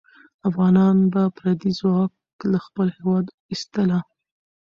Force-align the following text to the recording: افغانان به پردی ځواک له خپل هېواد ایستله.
افغانان 0.49 0.97
به 1.13 1.21
پردی 1.37 1.71
ځواک 1.79 2.13
له 2.51 2.59
خپل 2.65 2.87
هېواد 2.97 3.25
ایستله. 3.51 3.99